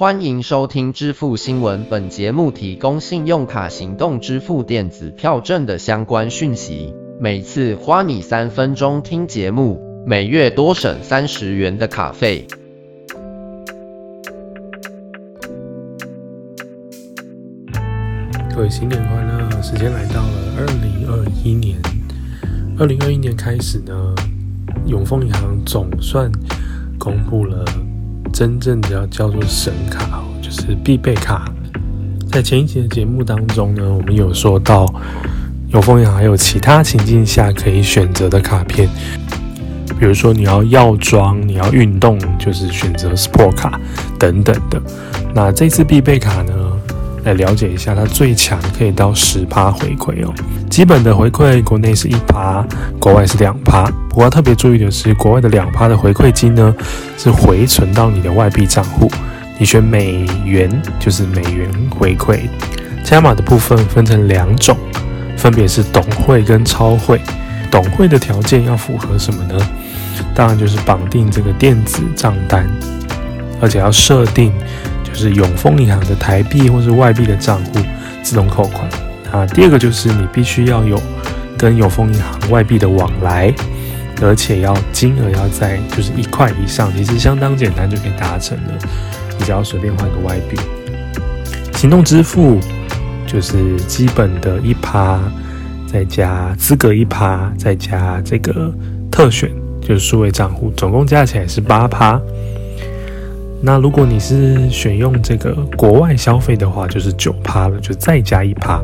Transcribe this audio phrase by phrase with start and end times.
[0.00, 6.94] 欢迎收听支付新闻，本节目提供信用卡行动支付电子票证的相关讯息。
[7.20, 12.46] 每次花你三分钟听节目，每月多省三十元的卡费。
[18.56, 19.60] 各位新年快乐！
[19.60, 21.76] 时间来到了二零二一年，
[22.78, 24.14] 二零二一年开始呢，
[24.86, 26.32] 永丰银行总算
[26.98, 27.62] 公布了。
[28.40, 31.44] 真正的要叫做神卡哦，就是必备卡。
[32.32, 34.86] 在前一集的节目当中呢，我们有说到
[35.68, 38.88] 有风雅还有其他情境下可以选择的卡片，
[39.98, 43.78] 比如说你要药妆、你要运动，就是选择 Sport 卡
[44.18, 44.80] 等等的。
[45.34, 46.54] 那这次必备卡呢？
[47.24, 50.32] 来了解一下，它最强可以到十趴回馈哦。
[50.70, 52.64] 基本的回馈，国内是一趴，
[52.98, 53.84] 国外是两趴。
[54.08, 56.74] 不过特别注意的是，国外的两趴的回馈金呢，
[57.18, 59.10] 是回存到你的外币账户。
[59.58, 62.40] 你选美元就是美元回馈。
[63.04, 64.76] 加码的部分分成两种，
[65.36, 67.20] 分别是董汇跟超汇。
[67.70, 69.60] 董汇的条件要符合什么呢？
[70.34, 72.68] 当然就是绑定这个电子账单，
[73.60, 74.52] 而且要设定。
[75.12, 77.80] 就是永丰银行的台币或是外币的账户
[78.22, 78.88] 自动扣款
[79.32, 79.46] 啊。
[79.46, 81.00] 第二个就是你必须要有
[81.58, 83.52] 跟永丰银行外币的往来，
[84.22, 88.72] 而且要金额要在就是一块以上，其实相当简单就可以达成了。
[89.38, 90.56] 你只要随便换个外币，
[91.74, 92.60] 行动支付
[93.26, 95.18] 就是基本的一趴，
[95.86, 98.72] 再加资格一趴，再加这个
[99.10, 102.20] 特选就是数位账户，总共加起来是八趴。
[103.62, 108.82] 那如果你是选用这个国外消费的话，就是九趴了，就再加一趴。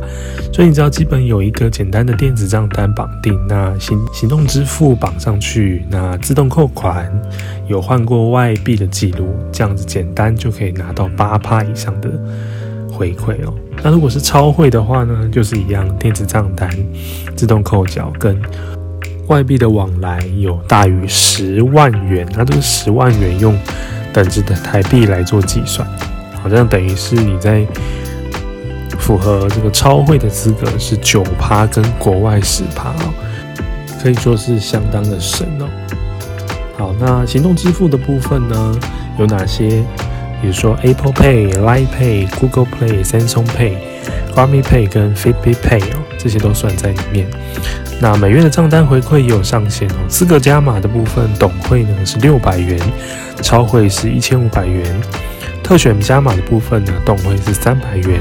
[0.52, 7.10] 所以你只要基本有一个简单的电子账单绑定，那行行动支付绑上去，那自动扣款，
[7.68, 12.10] 有换过外币的记录，这样子简单就可以拿到八趴以上的
[12.92, 13.54] 回馈哦。
[13.82, 16.70] 那如果是超汇的话呢，就是一样，电子账单
[17.34, 18.38] 自动扣缴跟
[19.28, 23.58] 外币的往来有大于十万元，那这个十万元用。
[24.16, 25.86] 等值的台币来做计算，
[26.42, 27.66] 好像等于是你在
[28.98, 33.12] 符合这个超汇的资格是九趴跟国外十趴哦，
[34.02, 35.68] 可以说是相当的神哦。
[36.78, 38.74] 好，那行动支付的部分呢，
[39.18, 39.84] 有哪些？
[40.40, 43.76] 比如说 Apple Pay、Line Pay、Google Pay、Samsung Pay、
[44.34, 47.24] Garmin Pay 跟 Fitbit Pay 哦，这些都算在里面。
[48.00, 49.94] 那每月的账单回馈也有上限哦。
[50.08, 52.76] 资格加码的部分，董会呢是六百元，
[53.42, 54.84] 超会是一千五百元。
[55.62, 58.20] 特选加码的部分呢，董会是三百元，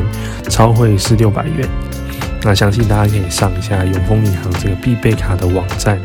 [0.49, 1.67] 超会是六百元。
[2.43, 5.99] 那相信大家可以上一下永丰银行这个必备卡的网站，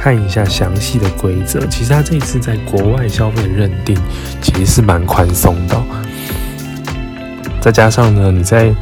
[0.00, 1.64] 看一下详细的规则。
[1.68, 3.96] 其实它这一次在国外消费的认定
[4.42, 5.80] 其实是蛮宽松的，
[7.60, 8.74] 再加上呢，你在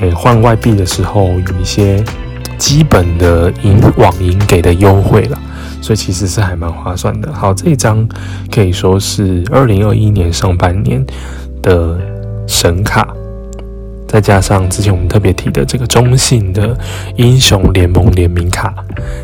[0.00, 2.04] 诶换外币的时候有一些。
[2.58, 5.38] 基本的银网银给的优惠了，
[5.80, 7.32] 所以其实是还蛮划算的。
[7.32, 8.06] 好，这一张
[8.52, 11.02] 可以说是二零二一年上半年
[11.62, 11.98] 的
[12.46, 13.08] 神卡，
[14.06, 16.76] 再加上之前我们特别提的这个中信的
[17.16, 18.74] 英雄联盟联名卡，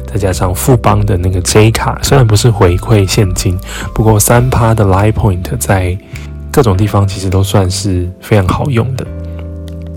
[0.07, 3.59] 再加上富邦的那个 J 卡，虽然不是回馈现金，
[3.95, 5.97] 不过三趴的 Line Point 在
[6.51, 9.07] 各种地方其实都算是非常好用的。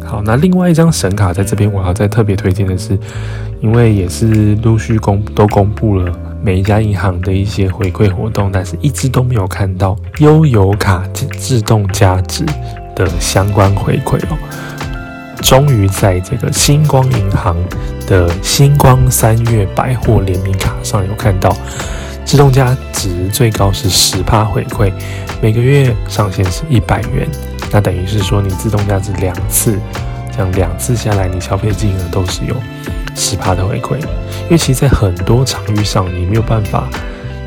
[0.10, 2.98] 好，那另外一张神卡在这边，我要再特别推荐的是，
[3.62, 6.12] 因为也是陆续公都公布了
[6.42, 11.04] 每一家银行的一些回馈活动，但是一直都没有看到悠游卡
[11.38, 12.44] 自动加值
[12.96, 14.38] 的相关回馈哦。
[15.44, 17.56] 终于在这个星光银行
[18.08, 21.56] 的星光三月百货联名卡上有看到，
[22.26, 24.92] 自动加值最高是十趴回馈，
[25.40, 27.30] 每个月上限是一百元。
[27.72, 29.78] 那等于是说，你自动价值两次，
[30.32, 32.56] 这样两次下来，你消费金额都是有
[33.16, 33.98] 十趴的回馈。
[33.98, 36.90] 因为其实，在很多场域上，你没有办法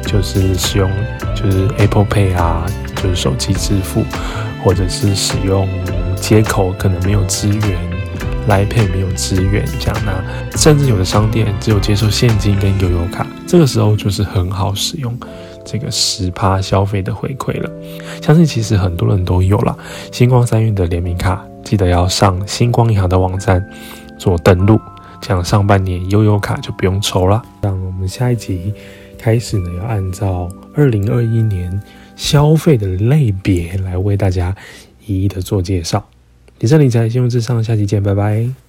[0.06, 0.90] 就是使用
[1.34, 2.64] 就是 Apple Pay 啊，
[2.96, 4.04] 就是手机支付，
[4.62, 5.68] 或者是使用
[6.16, 7.78] 接口可能没有资源
[8.48, 9.96] ，Line Pay 没有资源这样。
[10.04, 15.18] 那甚至有的商店只有接受现金跟悠游卡，这个时候就是很好使用。
[15.64, 17.70] 这个十趴消费的回馈了，
[18.20, 19.76] 相信其实很多人都有了。
[20.10, 23.64] 星光三月的联名卡，记得要上星光银行的网站
[24.18, 24.80] 做登录，
[25.20, 27.42] 这样上半年悠悠卡就不用抽了。
[27.60, 28.72] 那我们下一集
[29.18, 31.80] 开始呢，要按照二零二一年
[32.16, 34.54] 消费的类别来为大家
[35.06, 36.04] 一一的做介绍。
[36.58, 38.62] 理财理财，信用至上，下期见，拜拜。